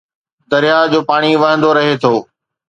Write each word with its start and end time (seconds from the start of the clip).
درياهه 0.51 0.89
جو 0.93 0.99
پاڻي 1.09 1.31
وهندو 1.41 1.69
رهي 1.77 1.93
ٿو 2.03 2.13